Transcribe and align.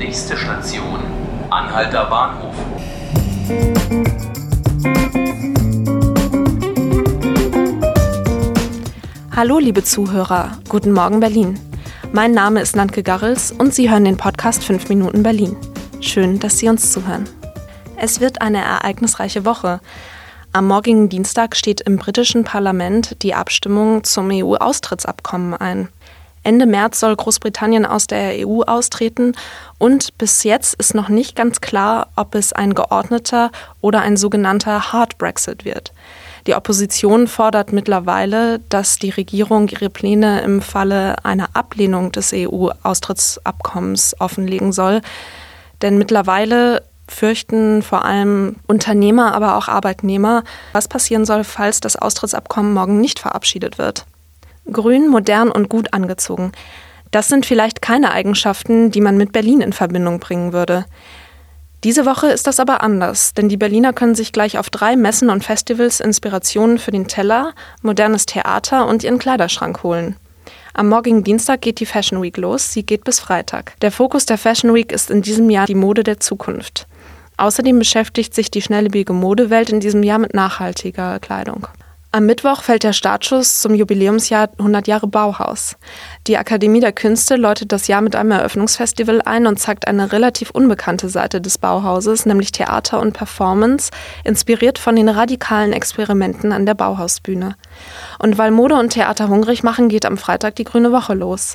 Nächste 0.00 0.34
Station, 0.34 0.98
Anhalter 1.50 2.06
Bahnhof. 2.06 2.54
Hallo, 9.36 9.58
liebe 9.58 9.84
Zuhörer. 9.84 10.52
Guten 10.70 10.92
Morgen, 10.92 11.20
Berlin. 11.20 11.60
Mein 12.12 12.32
Name 12.32 12.62
ist 12.62 12.76
Nantke 12.76 13.02
Garrels 13.02 13.52
und 13.52 13.74
Sie 13.74 13.90
hören 13.90 14.06
den 14.06 14.16
Podcast 14.16 14.64
5 14.64 14.88
Minuten 14.88 15.22
Berlin. 15.22 15.54
Schön, 16.00 16.40
dass 16.40 16.56
Sie 16.56 16.70
uns 16.70 16.90
zuhören. 16.92 17.28
Es 17.96 18.20
wird 18.20 18.40
eine 18.40 18.64
ereignisreiche 18.64 19.44
Woche. 19.44 19.80
Am 20.54 20.66
morgigen 20.66 21.10
Dienstag 21.10 21.54
steht 21.54 21.82
im 21.82 21.98
britischen 21.98 22.44
Parlament 22.44 23.22
die 23.22 23.34
Abstimmung 23.34 24.02
zum 24.02 24.30
EU-Austrittsabkommen 24.30 25.52
ein. 25.52 25.90
Ende 26.42 26.66
März 26.66 27.00
soll 27.00 27.14
Großbritannien 27.14 27.84
aus 27.84 28.06
der 28.06 28.46
EU 28.46 28.62
austreten 28.62 29.34
und 29.78 30.16
bis 30.16 30.42
jetzt 30.42 30.74
ist 30.74 30.94
noch 30.94 31.08
nicht 31.08 31.36
ganz 31.36 31.60
klar, 31.60 32.08
ob 32.16 32.34
es 32.34 32.52
ein 32.52 32.74
geordneter 32.74 33.50
oder 33.80 34.00
ein 34.00 34.16
sogenannter 34.16 34.92
Hard 34.92 35.18
Brexit 35.18 35.64
wird. 35.64 35.92
Die 36.46 36.54
Opposition 36.54 37.26
fordert 37.26 37.72
mittlerweile, 37.72 38.60
dass 38.70 38.98
die 38.98 39.10
Regierung 39.10 39.68
ihre 39.68 39.90
Pläne 39.90 40.40
im 40.40 40.62
Falle 40.62 41.22
einer 41.24 41.50
Ablehnung 41.52 42.12
des 42.12 42.32
EU-Austrittsabkommens 42.32 44.16
offenlegen 44.18 44.72
soll. 44.72 45.02
Denn 45.82 45.98
mittlerweile 45.98 46.82
fürchten 47.06 47.82
vor 47.82 48.04
allem 48.04 48.56
Unternehmer, 48.66 49.34
aber 49.34 49.56
auch 49.56 49.68
Arbeitnehmer, 49.68 50.44
was 50.72 50.88
passieren 50.88 51.26
soll, 51.26 51.44
falls 51.44 51.80
das 51.80 51.96
Austrittsabkommen 51.96 52.72
morgen 52.72 53.00
nicht 53.00 53.18
verabschiedet 53.18 53.76
wird. 53.76 54.06
Grün, 54.72 55.08
modern 55.08 55.50
und 55.50 55.68
gut 55.68 55.92
angezogen. 55.92 56.52
Das 57.10 57.28
sind 57.28 57.46
vielleicht 57.46 57.82
keine 57.82 58.12
Eigenschaften, 58.12 58.90
die 58.90 59.00
man 59.00 59.16
mit 59.16 59.32
Berlin 59.32 59.60
in 59.60 59.72
Verbindung 59.72 60.20
bringen 60.20 60.52
würde. 60.52 60.84
Diese 61.82 62.04
Woche 62.04 62.26
ist 62.26 62.46
das 62.46 62.60
aber 62.60 62.82
anders, 62.82 63.32
denn 63.32 63.48
die 63.48 63.56
Berliner 63.56 63.94
können 63.94 64.14
sich 64.14 64.32
gleich 64.32 64.58
auf 64.58 64.68
drei 64.68 64.96
Messen 64.96 65.30
und 65.30 65.42
Festivals 65.42 66.00
Inspirationen 66.00 66.78
für 66.78 66.90
den 66.90 67.08
Teller, 67.08 67.54
modernes 67.80 68.26
Theater 68.26 68.86
und 68.86 69.02
ihren 69.02 69.18
Kleiderschrank 69.18 69.82
holen. 69.82 70.16
Am 70.74 70.88
morgigen 70.88 71.24
Dienstag 71.24 71.62
geht 71.62 71.80
die 71.80 71.86
Fashion 71.86 72.22
Week 72.22 72.36
los, 72.36 72.72
sie 72.72 72.84
geht 72.84 73.04
bis 73.04 73.18
Freitag. 73.18 73.74
Der 73.80 73.90
Fokus 73.90 74.26
der 74.26 74.38
Fashion 74.38 74.74
Week 74.74 74.92
ist 74.92 75.10
in 75.10 75.22
diesem 75.22 75.48
Jahr 75.50 75.66
die 75.66 75.74
Mode 75.74 76.04
der 76.04 76.20
Zukunft. 76.20 76.86
Außerdem 77.38 77.78
beschäftigt 77.78 78.34
sich 78.34 78.50
die 78.50 78.60
schnelllebige 78.60 79.14
Modewelt 79.14 79.70
in 79.70 79.80
diesem 79.80 80.02
Jahr 80.02 80.18
mit 80.18 80.34
nachhaltiger 80.34 81.18
Kleidung. 81.18 81.66
Am 82.12 82.26
Mittwoch 82.26 82.62
fällt 82.62 82.82
der 82.82 82.92
Startschuss 82.92 83.60
zum 83.60 83.72
Jubiläumsjahr 83.72 84.48
100 84.58 84.88
Jahre 84.88 85.06
Bauhaus. 85.06 85.76
Die 86.26 86.38
Akademie 86.38 86.80
der 86.80 86.90
Künste 86.90 87.36
läutet 87.36 87.70
das 87.70 87.86
Jahr 87.86 88.00
mit 88.00 88.16
einem 88.16 88.32
Eröffnungsfestival 88.32 89.22
ein 89.22 89.46
und 89.46 89.60
zeigt 89.60 89.86
eine 89.86 90.10
relativ 90.10 90.50
unbekannte 90.50 91.08
Seite 91.08 91.40
des 91.40 91.58
Bauhauses, 91.58 92.26
nämlich 92.26 92.50
Theater 92.50 92.98
und 92.98 93.12
Performance, 93.12 93.92
inspiriert 94.24 94.80
von 94.80 94.96
den 94.96 95.08
radikalen 95.08 95.72
Experimenten 95.72 96.50
an 96.50 96.66
der 96.66 96.74
Bauhausbühne. 96.74 97.54
Und 98.18 98.38
weil 98.38 98.50
Mode 98.50 98.74
und 98.74 98.90
Theater 98.90 99.28
hungrig 99.28 99.62
machen, 99.62 99.88
geht 99.88 100.04
am 100.04 100.18
Freitag 100.18 100.56
die 100.56 100.64
Grüne 100.64 100.90
Woche 100.90 101.14
los. 101.14 101.54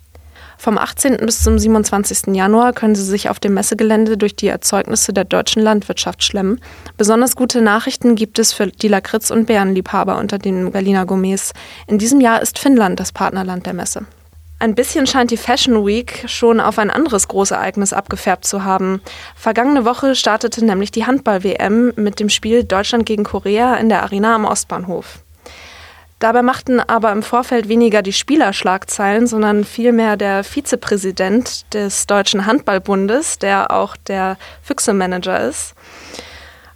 Vom 0.58 0.78
18. 0.78 1.18
bis 1.18 1.44
zum 1.44 1.60
27. 1.60 2.36
Januar 2.36 2.74
können 2.74 2.96
Sie 2.96 3.04
sich 3.04 3.30
auf 3.30 3.40
dem 3.40 3.54
Messegelände 3.54 4.18
durch 4.18 4.36
die 4.36 4.48
Erzeugnisse 4.48 5.14
der 5.14 5.26
deutschen 5.26 5.62
Landwirtschaft 5.62 6.24
schlemmen. 6.24 6.60
Besonders 6.98 7.36
gute 7.36 7.62
Nachrichten 7.62 8.16
gibt 8.16 8.40
es 8.40 8.54
für 8.54 8.68
die 8.68 8.88
Lakritz- 8.88 9.32
und 9.32 9.46
Bärenliebhaber 9.46 10.18
unter 10.18 10.38
den 10.38 10.72
Berliner 10.72 11.06
Gourmets. 11.06 11.54
In 11.88 11.98
diesem 11.98 12.22
Jahr 12.22 12.42
ist 12.42 12.60
Finnland 12.60 13.00
das 13.00 13.12
Partnerland 13.12 13.66
der 13.66 13.74
Messe. 13.74 14.06
Ein 14.58 14.74
bisschen 14.74 15.06
scheint 15.06 15.32
die 15.32 15.38
Fashion 15.38 15.86
Week 15.86 16.24
schon 16.28 16.62
auf 16.62 16.80
ein 16.80 16.90
anderes 16.90 17.28
Großereignis 17.28 17.92
abgefärbt 17.92 18.46
zu 18.46 18.64
haben. 18.64 19.02
Vergangene 19.36 19.84
Woche 19.84 20.16
startete 20.16 20.64
nämlich 20.64 20.92
die 20.92 21.06
Handball-WM 21.06 21.92
mit 21.98 22.22
dem 22.22 22.30
Spiel 22.30 22.64
Deutschland 22.64 23.06
gegen 23.06 23.26
Korea 23.26 23.76
in 23.76 23.90
der 23.90 24.04
Arena 24.04 24.34
am 24.34 24.46
Ostbahnhof. 24.46 25.25
Dabei 26.20 26.42
machten 26.42 26.80
aber 26.80 27.12
im 27.12 27.24
Vorfeld 27.24 27.68
weniger 27.68 28.02
die 28.02 28.14
Spieler 28.14 28.54
Schlagzeilen, 28.54 29.28
sondern 29.28 29.66
vielmehr 29.66 30.16
der 30.16 30.44
Vizepräsident 30.44 31.74
des 31.74 32.08
Deutschen 32.08 32.46
Handballbundes, 32.46 33.38
der 33.40 33.72
auch 33.72 33.98
der 33.98 34.38
Füchse-Manager 34.64 35.42
ist. 35.42 35.76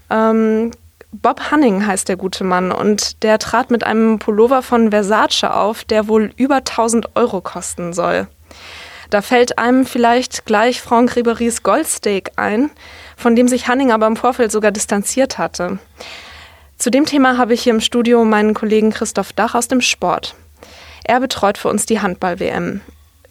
Ähm, 0.09 0.71
Bob 1.11 1.51
Hanning 1.51 1.87
heißt 1.87 2.07
der 2.07 2.17
gute 2.17 2.43
Mann 2.43 2.71
und 2.71 3.23
der 3.23 3.39
trat 3.39 3.71
mit 3.71 3.83
einem 3.83 4.19
Pullover 4.19 4.61
von 4.61 4.91
Versace 4.91 5.45
auf, 5.45 5.83
der 5.83 6.07
wohl 6.07 6.31
über 6.35 6.57
1000 6.57 7.15
Euro 7.15 7.41
kosten 7.41 7.93
soll. 7.93 8.27
Da 9.09 9.23
fällt 9.23 9.57
einem 9.57 9.85
vielleicht 9.87 10.45
gleich 10.45 10.81
Franck 10.81 11.15
Ribery's 11.15 11.63
Goldsteak 11.63 12.31
ein, 12.35 12.69
von 13.17 13.35
dem 13.35 13.47
sich 13.47 13.67
Hanning 13.67 13.91
aber 13.91 14.05
im 14.05 14.17
Vorfeld 14.17 14.51
sogar 14.51 14.71
distanziert 14.71 15.39
hatte. 15.39 15.79
Zu 16.79 16.91
dem 16.91 17.05
Thema 17.05 17.37
habe 17.37 17.53
ich 17.53 17.61
hier 17.61 17.73
im 17.73 17.81
Studio 17.81 18.23
meinen 18.23 18.53
Kollegen 18.53 18.91
Christoph 18.91 19.33
Dach 19.33 19.53
aus 19.53 19.67
dem 19.67 19.81
Sport. 19.81 20.33
Er 21.03 21.19
betreut 21.19 21.57
für 21.57 21.67
uns 21.67 21.85
die 21.85 21.99
Handball-WM. 21.99 22.79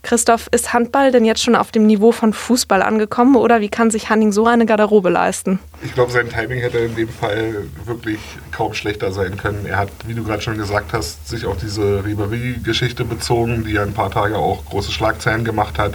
Christoph, 0.03 0.49
ist 0.53 0.75
Handball 0.75 1.13
denn 1.13 1.25
jetzt 1.25 1.43
schon 1.43 1.57
auf 1.57 1.73
dem 1.73 1.87
Niveau 1.87 2.13
von 2.13 2.35
Fußball 2.35 2.83
angekommen 2.83 3.37
oder 3.37 3.63
wie 3.63 3.71
kann 3.71 3.91
sich 3.91 4.11
Hanning 4.11 4.33
so 4.33 4.47
eine 4.47 4.67
Garderobe 4.67 5.09
leisten? 5.09 5.61
Ich 5.83 5.95
glaube, 5.95 6.13
sein 6.13 6.29
Timing 6.29 6.61
hätte 6.61 6.77
in 6.77 6.95
dem 6.95 7.09
Fall 7.09 7.65
wirklich 7.87 8.21
kaum 8.53 8.75
schlechter 8.75 9.13
sein 9.13 9.39
können. 9.39 9.65
Er 9.65 9.79
hat, 9.79 9.89
wie 10.07 10.13
du 10.13 10.25
gerade 10.25 10.43
schon 10.43 10.59
gesagt 10.59 10.93
hast, 10.93 11.27
sich 11.27 11.47
auf 11.47 11.57
diese 11.57 12.05
Ribery-Geschichte 12.05 13.07
bezogen, 13.07 13.65
die 13.65 13.73
ja 13.73 13.83
ein 13.83 13.95
paar 13.95 14.11
Tage 14.11 14.37
auch 14.37 14.67
große 14.67 14.93
Schlagzeilen 14.93 15.47
gemacht 15.47 15.79
hat 15.79 15.95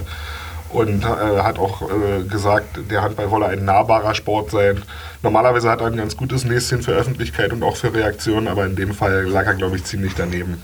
und 0.74 1.04
äh, 1.04 1.06
hat 1.06 1.58
auch 1.58 1.82
äh, 1.82 2.24
gesagt, 2.24 2.78
der 2.90 3.02
Handball 3.02 3.30
wolle 3.30 3.46
ein 3.46 3.64
nahbarer 3.64 4.14
Sport 4.14 4.50
sein. 4.50 4.82
Normalerweise 5.22 5.70
hat 5.70 5.80
er 5.80 5.86
ein 5.86 5.96
ganz 5.96 6.16
gutes 6.16 6.44
Näschen 6.44 6.82
für 6.82 6.92
Öffentlichkeit 6.92 7.52
und 7.52 7.62
auch 7.62 7.76
für 7.76 7.94
Reaktionen, 7.94 8.48
aber 8.48 8.66
in 8.66 8.76
dem 8.76 8.92
Fall 8.92 9.24
lag 9.24 9.46
er, 9.46 9.54
glaube 9.54 9.76
ich, 9.76 9.84
ziemlich 9.84 10.14
daneben. 10.14 10.60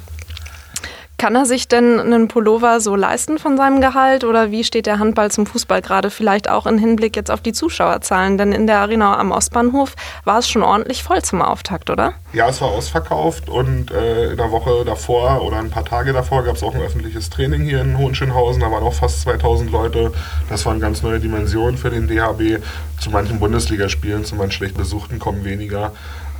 Kann 1.20 1.36
er 1.36 1.44
sich 1.44 1.68
denn 1.68 2.00
einen 2.00 2.28
Pullover 2.28 2.80
so 2.80 2.96
leisten 2.96 3.36
von 3.36 3.58
seinem 3.58 3.82
Gehalt 3.82 4.24
oder 4.24 4.50
wie 4.50 4.64
steht 4.64 4.86
der 4.86 4.98
Handball 4.98 5.30
zum 5.30 5.44
Fußball 5.44 5.82
gerade? 5.82 6.08
Vielleicht 6.08 6.48
auch 6.48 6.64
im 6.64 6.78
Hinblick 6.78 7.14
jetzt 7.14 7.30
auf 7.30 7.42
die 7.42 7.52
Zuschauerzahlen, 7.52 8.38
denn 8.38 8.52
in 8.52 8.66
der 8.66 8.78
Arena 8.78 9.18
am 9.18 9.30
Ostbahnhof 9.30 9.96
war 10.24 10.38
es 10.38 10.48
schon 10.48 10.62
ordentlich 10.62 11.02
voll 11.02 11.20
zum 11.20 11.42
Auftakt, 11.42 11.90
oder? 11.90 12.14
Ja, 12.32 12.48
es 12.48 12.62
war 12.62 12.68
ausverkauft 12.68 13.50
und 13.50 13.90
äh, 13.90 14.30
in 14.30 14.38
der 14.38 14.50
Woche 14.50 14.82
davor 14.86 15.42
oder 15.42 15.58
ein 15.58 15.68
paar 15.68 15.84
Tage 15.84 16.14
davor 16.14 16.42
gab 16.42 16.56
es 16.56 16.62
auch 16.62 16.74
ein 16.74 16.80
öffentliches 16.80 17.28
Training 17.28 17.64
hier 17.64 17.82
in 17.82 17.98
Hohenschönhausen. 17.98 18.62
Da 18.62 18.70
waren 18.70 18.82
auch 18.82 18.94
fast 18.94 19.20
2000 19.20 19.70
Leute. 19.70 20.12
Das 20.48 20.64
waren 20.64 20.80
ganz 20.80 21.02
neue 21.02 21.20
Dimensionen 21.20 21.76
für 21.76 21.90
den 21.90 22.08
DHB. 22.08 22.64
Zu 22.98 23.10
manchen 23.10 23.40
Bundesligaspielen, 23.40 24.24
zu 24.24 24.36
manchen 24.36 24.52
schlecht 24.52 24.78
besuchten 24.78 25.18
kommen 25.18 25.44
weniger. 25.44 25.92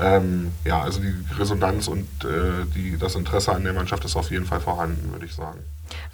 Ähm, 0.03 0.53
ja, 0.65 0.81
also 0.83 1.01
die 1.01 1.15
Resonanz 1.39 1.89
und 1.89 2.07
äh, 2.25 2.65
die, 2.75 2.97
das 2.99 3.15
Interesse 3.15 3.53
an 3.53 3.65
der 3.65 3.73
Mannschaft 3.73 4.05
ist 4.05 4.17
auf 4.17 4.31
jeden 4.31 4.47
Fall 4.47 4.61
vorhanden, 4.61 5.13
würde 5.13 5.27
ich 5.27 5.35
sagen. 5.35 5.61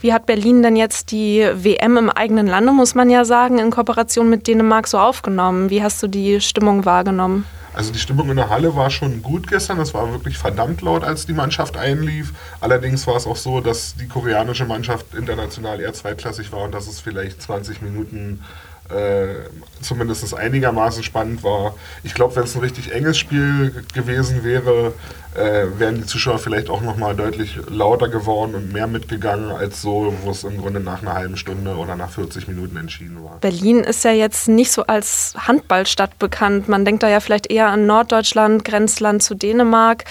Wie 0.00 0.12
hat 0.12 0.26
Berlin 0.26 0.62
denn 0.62 0.76
jetzt 0.76 1.10
die 1.10 1.46
WM 1.54 1.96
im 1.96 2.10
eigenen 2.10 2.46
Lande, 2.46 2.72
muss 2.72 2.94
man 2.94 3.10
ja 3.10 3.24
sagen, 3.24 3.58
in 3.58 3.70
Kooperation 3.70 4.28
mit 4.28 4.46
Dänemark 4.46 4.88
so 4.88 4.98
aufgenommen? 4.98 5.70
Wie 5.70 5.82
hast 5.82 6.02
du 6.02 6.08
die 6.08 6.40
Stimmung 6.40 6.84
wahrgenommen? 6.84 7.44
Also 7.76 7.92
die 7.92 7.98
Stimmung 7.98 8.30
in 8.30 8.36
der 8.36 8.48
Halle 8.48 8.74
war 8.74 8.88
schon 8.88 9.22
gut 9.22 9.48
gestern. 9.48 9.78
Es 9.80 9.92
war 9.92 10.10
wirklich 10.10 10.38
verdammt 10.38 10.80
laut, 10.80 11.04
als 11.04 11.26
die 11.26 11.34
Mannschaft 11.34 11.76
einlief. 11.76 12.32
Allerdings 12.62 13.06
war 13.06 13.16
es 13.16 13.26
auch 13.26 13.36
so, 13.36 13.60
dass 13.60 13.94
die 13.96 14.08
koreanische 14.08 14.64
Mannschaft 14.64 15.14
international 15.14 15.80
eher 15.80 15.92
zweitklassig 15.92 16.50
war 16.52 16.62
und 16.62 16.72
dass 16.72 16.86
es 16.86 17.00
vielleicht 17.00 17.42
20 17.42 17.82
Minuten 17.82 18.40
äh, 18.90 19.48
zumindest 19.80 20.34
einigermaßen 20.34 21.02
spannend 21.02 21.42
war. 21.42 21.74
Ich 22.02 22.14
glaube, 22.14 22.36
wenn 22.36 22.44
es 22.44 22.54
ein 22.54 22.60
richtig 22.60 22.92
enges 22.92 23.18
Spiel 23.18 23.84
gewesen 23.94 24.44
wäre, 24.44 24.94
äh, 25.34 25.66
wären 25.78 25.96
die 25.96 26.06
Zuschauer 26.06 26.38
vielleicht 26.38 26.70
auch 26.70 26.80
nochmal 26.80 27.14
deutlich 27.14 27.58
lauter 27.68 28.08
geworden 28.08 28.54
und 28.54 28.72
mehr 28.72 28.86
mitgegangen, 28.86 29.50
als 29.50 29.82
so, 29.82 30.14
wo 30.22 30.30
es 30.30 30.44
im 30.44 30.58
Grunde 30.58 30.80
nach 30.80 31.02
einer 31.02 31.14
halben 31.14 31.36
Stunde 31.36 31.76
oder 31.76 31.96
nach 31.96 32.10
40 32.10 32.48
Minuten 32.48 32.76
entschieden 32.76 33.22
war. 33.22 33.38
Berlin 33.40 33.80
ist 33.80 34.04
ja 34.04 34.12
jetzt 34.12 34.48
nicht 34.48 34.72
so 34.72 34.84
als 34.84 35.34
Handballstadt 35.36 36.18
bekannt. 36.18 36.68
Man 36.68 36.84
denkt 36.84 37.02
da 37.02 37.08
ja 37.08 37.20
vielleicht 37.20 37.50
eher 37.50 37.68
an 37.68 37.86
Norddeutschland, 37.86 38.64
Grenzland 38.64 39.22
zu 39.22 39.34
Dänemark. 39.34 40.04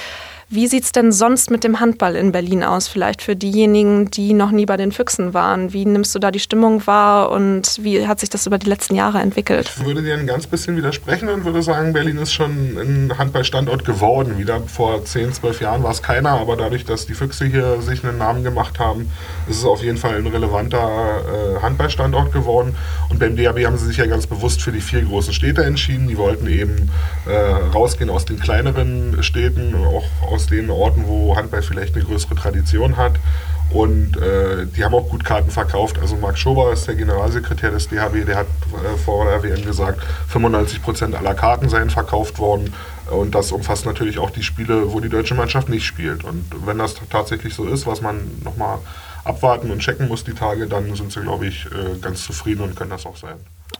Wie 0.47 0.67
sieht 0.67 0.83
es 0.83 0.91
denn 0.91 1.11
sonst 1.11 1.49
mit 1.49 1.63
dem 1.63 1.79
Handball 1.79 2.15
in 2.15 2.31
Berlin 2.31 2.63
aus? 2.63 2.87
Vielleicht 2.87 3.23
für 3.23 3.35
diejenigen, 3.35 4.11
die 4.11 4.33
noch 4.33 4.51
nie 4.51 4.67
bei 4.67 4.77
den 4.77 4.91
Füchsen 4.91 5.33
waren. 5.33 5.73
Wie 5.73 5.85
nimmst 5.85 6.13
du 6.13 6.19
da 6.19 6.29
die 6.29 6.39
Stimmung 6.39 6.85
wahr 6.85 7.31
und 7.31 7.79
wie 7.81 8.05
hat 8.07 8.19
sich 8.19 8.29
das 8.29 8.45
über 8.45 8.59
die 8.59 8.69
letzten 8.69 8.93
Jahre 8.93 9.17
entwickelt? 9.17 9.73
Ich 9.75 9.85
würde 9.85 10.03
dir 10.03 10.13
ein 10.13 10.27
ganz 10.27 10.45
bisschen 10.45 10.77
widersprechen 10.77 11.29
und 11.29 11.45
würde 11.45 11.63
sagen, 11.63 11.93
Berlin 11.93 12.17
ist 12.17 12.31
schon 12.31 12.77
ein 12.77 13.17
Handballstandort 13.17 13.85
geworden. 13.85 14.37
Wieder 14.37 14.61
vor 14.67 15.03
10, 15.03 15.33
12 15.33 15.61
Jahren 15.61 15.81
war 15.81 15.89
es 15.89 16.03
keiner, 16.03 16.29
aber 16.29 16.55
dadurch, 16.55 16.85
dass 16.85 17.07
die 17.07 17.15
Füchse 17.15 17.45
hier 17.45 17.81
sich 17.81 18.03
einen 18.03 18.19
Namen 18.19 18.43
gemacht 18.43 18.77
haben, 18.77 19.09
ist 19.49 19.57
es 19.57 19.65
auf 19.65 19.81
jeden 19.81 19.97
Fall 19.97 20.17
ein 20.17 20.27
relevanter 20.27 21.57
äh, 21.57 21.61
Handballstandort 21.63 22.31
geworden. 22.31 22.75
Und 23.09 23.19
beim 23.19 23.35
DAB 23.35 23.65
haben 23.65 23.77
sie 23.77 23.87
sich 23.87 23.97
ja 23.97 24.05
ganz 24.05 24.27
bewusst 24.27 24.61
für 24.61 24.71
die 24.71 24.81
vier 24.81 25.01
großen 25.01 25.33
Städte 25.33 25.63
entschieden. 25.63 26.07
Die 26.07 26.17
wollten 26.19 26.47
eben 26.47 26.91
äh, 27.25 27.33
rausgehen 27.33 28.11
aus 28.11 28.25
den 28.25 28.39
kleineren 28.39 29.23
Städten, 29.23 29.73
auch 29.73 30.34
aus 30.35 30.47
den 30.47 30.69
Orten, 30.69 31.07
wo 31.07 31.35
Handball 31.35 31.61
vielleicht 31.61 31.95
eine 31.95 32.03
größere 32.03 32.35
Tradition 32.35 32.97
hat 32.97 33.13
Und 33.71 34.15
äh, 34.17 34.67
die 34.67 34.83
haben 34.83 34.93
auch 34.93 35.09
gut 35.09 35.25
Karten 35.25 35.49
verkauft. 35.49 35.97
Also 35.99 36.15
Marc 36.15 36.37
Schober 36.37 36.71
ist 36.71 36.87
der 36.87 36.95
Generalsekretär 36.95 37.71
des 37.71 37.87
DHB, 37.87 38.25
der 38.25 38.37
hat 38.37 38.47
äh, 38.47 38.97
vor 38.97 39.25
der 39.25 39.41
WM 39.41 39.65
gesagt, 39.65 40.01
95 40.27 40.83
Prozent 40.83 41.15
aller 41.15 41.33
Karten 41.33 41.67
seien 41.67 41.89
verkauft 41.89 42.37
worden. 42.37 42.73
Und 43.09 43.33
das 43.33 43.51
umfasst 43.51 43.85
natürlich 43.85 44.19
auch 44.19 44.29
die 44.29 44.43
Spiele, 44.43 44.93
wo 44.93 44.99
die 44.99 45.09
deutsche 45.09 45.35
Mannschaft 45.35 45.69
nicht 45.69 45.85
spielt. 45.85 46.23
Und 46.23 46.45
wenn 46.65 46.77
das 46.77 46.95
tatsächlich 47.09 47.53
so 47.55 47.65
ist, 47.65 47.87
was 47.87 48.01
man 48.01 48.19
nochmal 48.43 48.77
abwarten 49.23 49.71
und 49.71 49.79
checken 49.79 50.07
muss 50.07 50.23
die 50.23 50.33
Tage, 50.33 50.67
dann 50.67 50.95
sind 50.95 51.11
sie, 51.11 51.21
glaube 51.21 51.47
ich, 51.47 51.65
äh, 51.65 51.97
ganz 51.99 52.23
zufrieden 52.23 52.61
und 52.61 52.75
können 52.75 52.91
das 52.91 53.05
auch 53.05 53.17
sein. 53.17 53.37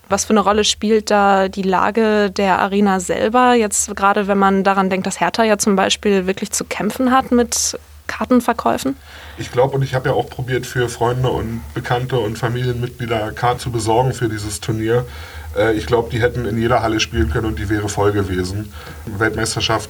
Was 0.09 0.25
für 0.25 0.31
eine 0.31 0.41
Rolle 0.41 0.63
spielt 0.63 1.09
da 1.09 1.47
die 1.47 1.63
Lage 1.63 2.29
der 2.31 2.59
Arena 2.59 2.99
selber? 2.99 3.53
Jetzt 3.53 3.95
gerade, 3.95 4.27
wenn 4.27 4.37
man 4.37 4.63
daran 4.63 4.89
denkt, 4.89 5.07
dass 5.07 5.19
Hertha 5.19 5.43
ja 5.43 5.57
zum 5.57 5.75
Beispiel 5.75 6.27
wirklich 6.27 6.51
zu 6.51 6.63
kämpfen 6.63 7.11
hat 7.11 7.31
mit 7.31 7.77
Kartenverkäufen? 8.07 8.95
Ich 9.37 9.51
glaube, 9.51 9.75
und 9.75 9.83
ich 9.83 9.95
habe 9.95 10.09
ja 10.09 10.15
auch 10.15 10.29
probiert, 10.29 10.65
für 10.65 10.89
Freunde 10.89 11.29
und 11.29 11.61
Bekannte 11.73 12.19
und 12.19 12.37
Familienmitglieder 12.37 13.31
Karten 13.31 13.59
zu 13.59 13.71
besorgen 13.71 14.13
für 14.13 14.29
dieses 14.29 14.59
Turnier. 14.59 15.05
Äh, 15.57 15.73
ich 15.73 15.85
glaube, 15.85 16.09
die 16.11 16.21
hätten 16.21 16.45
in 16.45 16.57
jeder 16.57 16.81
Halle 16.81 16.99
spielen 16.99 17.29
können 17.31 17.47
und 17.47 17.59
die 17.59 17.69
wäre 17.69 17.89
voll 17.89 18.11
gewesen. 18.11 18.71
Weltmeisterschaft 19.05 19.89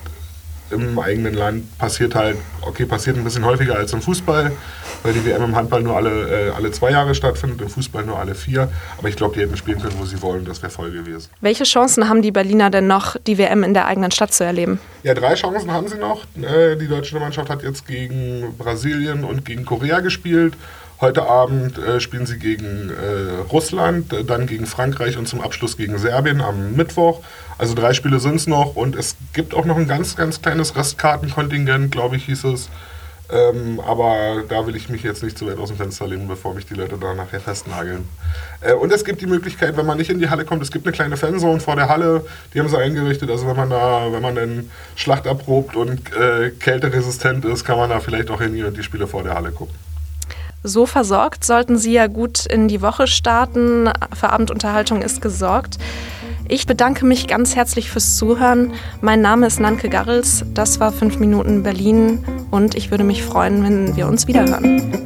im 0.71 0.97
eigenen 0.99 1.33
Land 1.33 1.77
passiert 1.77 2.15
halt, 2.15 2.37
okay, 2.61 2.85
passiert 2.85 3.17
ein 3.17 3.23
bisschen 3.23 3.45
häufiger 3.45 3.75
als 3.75 3.93
im 3.93 4.01
Fußball, 4.01 4.51
weil 5.03 5.13
die 5.13 5.25
WM 5.25 5.43
im 5.43 5.55
Handball 5.55 5.81
nur 5.83 5.95
alle, 5.95 6.49
äh, 6.49 6.49
alle 6.51 6.71
zwei 6.71 6.91
Jahre 6.91 7.13
stattfindet, 7.13 7.61
im 7.61 7.69
Fußball 7.69 8.03
nur 8.03 8.17
alle 8.17 8.35
vier. 8.35 8.69
Aber 8.97 9.07
ich 9.07 9.15
glaube, 9.15 9.35
die 9.35 9.41
hätten 9.41 9.57
spielen 9.57 9.79
können, 9.79 9.95
wo 9.99 10.05
sie 10.05 10.21
wollen, 10.21 10.45
das 10.45 10.61
wäre 10.61 10.71
voll 10.71 10.91
gewesen. 10.91 11.29
Welche 11.41 11.63
Chancen 11.63 12.09
haben 12.09 12.21
die 12.21 12.31
Berliner 12.31 12.69
denn 12.69 12.87
noch, 12.87 13.15
die 13.27 13.37
WM 13.37 13.63
in 13.63 13.73
der 13.73 13.85
eigenen 13.85 14.11
Stadt 14.11 14.33
zu 14.33 14.43
erleben? 14.43 14.79
Ja, 15.03 15.13
drei 15.13 15.35
Chancen 15.35 15.71
haben 15.71 15.87
sie 15.87 15.97
noch. 15.97 16.23
Äh, 16.41 16.75
die 16.75 16.87
deutsche 16.87 17.19
Mannschaft 17.19 17.49
hat 17.49 17.63
jetzt 17.63 17.87
gegen 17.87 18.55
Brasilien 18.57 19.23
und 19.23 19.45
gegen 19.45 19.65
Korea 19.65 19.99
gespielt. 19.99 20.55
Heute 21.01 21.27
Abend 21.27 21.77
äh, 21.77 21.99
spielen 21.99 22.25
sie 22.25 22.39
gegen 22.39 22.89
äh, 22.89 23.41
Russland, 23.51 24.13
äh, 24.13 24.23
dann 24.23 24.47
gegen 24.47 24.65
Frankreich 24.65 25.17
und 25.17 25.27
zum 25.27 25.41
Abschluss 25.41 25.75
gegen 25.75 25.97
Serbien 25.97 26.39
am 26.39 26.73
Mittwoch. 26.73 27.21
Also 27.57 27.73
drei 27.73 27.93
Spiele 27.93 28.21
sind 28.21 28.35
es 28.35 28.47
noch 28.47 28.75
und 28.77 28.95
es 28.95 29.17
gibt 29.33 29.53
auch 29.53 29.65
noch 29.65 29.77
ein 29.77 29.87
ganz, 29.87 30.15
ganz 30.15 30.41
kleines 30.41 30.75
Restkartenkontingent, 30.75 31.91
glaube 31.91 32.15
ich, 32.15 32.25
hieß 32.25 32.45
es. 32.45 32.69
Ähm, 33.29 33.81
aber 33.85 34.43
da 34.47 34.67
will 34.67 34.75
ich 34.75 34.87
mich 34.87 35.03
jetzt 35.03 35.23
nicht 35.23 35.37
zu 35.37 35.47
weit 35.47 35.57
aus 35.57 35.69
dem 35.69 35.77
Fenster 35.77 36.07
lehnen, 36.07 36.27
bevor 36.27 36.53
mich 36.53 36.65
die 36.65 36.75
Leute 36.75 36.97
da 36.97 37.13
nachher 37.13 37.39
festnageln. 37.39 38.07
Äh, 38.61 38.73
und 38.73 38.93
es 38.93 39.03
gibt 39.03 39.19
die 39.19 39.25
Möglichkeit, 39.25 39.75
wenn 39.75 39.85
man 39.85 39.97
nicht 39.97 40.11
in 40.11 40.19
die 40.19 40.29
Halle 40.29 40.45
kommt, 40.45 40.61
es 40.61 40.71
gibt 40.71 40.85
eine 40.85 40.93
kleine 40.93 41.17
Fanzone 41.17 41.59
vor 41.59 41.75
der 41.75 41.89
Halle, 41.89 42.25
die 42.53 42.59
haben 42.59 42.69
sie 42.69 42.77
eingerichtet. 42.77 43.29
Also 43.29 43.47
wenn 43.47 43.57
man 43.57 43.69
da, 43.69 44.11
wenn 44.11 44.21
man 44.21 44.35
dann 44.35 44.69
Schlacht 44.95 45.25
erprobt 45.25 45.75
und 45.75 46.13
äh, 46.13 46.51
kälteresistent 46.51 47.43
ist, 47.45 47.65
kann 47.65 47.77
man 47.77 47.89
da 47.89 47.99
vielleicht 47.99 48.29
auch 48.29 48.39
hingehen 48.39 48.65
und 48.65 48.77
die 48.77 48.83
Spiele 48.83 49.07
vor 49.07 49.23
der 49.23 49.33
Halle 49.33 49.51
gucken. 49.51 49.75
So 50.67 50.87
versorgt 50.87 51.43
sollten 51.43 51.77
Sie 51.77 51.93
ja 51.93 52.07
gut 52.07 52.47
in 52.47 52.67
die 52.67 52.81
Woche 52.81 53.05
starten. 53.05 53.87
Für 54.15 54.31
Abendunterhaltung 54.31 55.03
ist 55.03 55.21
gesorgt. 55.21 55.77
Ich 56.47 56.65
bedanke 56.65 57.05
mich 57.05 57.27
ganz 57.27 57.55
herzlich 57.55 57.91
fürs 57.91 58.17
Zuhören. 58.17 58.73
Mein 58.99 59.21
Name 59.21 59.45
ist 59.45 59.59
Nanke 59.59 59.89
Garrels. 59.89 60.43
Das 60.55 60.79
war 60.79 60.91
5 60.91 61.19
Minuten 61.19 61.61
Berlin 61.61 62.25
und 62.49 62.73
ich 62.73 62.89
würde 62.89 63.03
mich 63.03 63.23
freuen, 63.23 63.63
wenn 63.63 63.95
wir 63.95 64.07
uns 64.07 64.25
wiederhören. 64.25 65.04